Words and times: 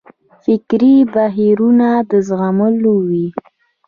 فکري 0.43 0.95
بهیرونه 1.13 1.89
د 2.09 2.11
زغملو 2.27 2.93
وي. 3.09 3.27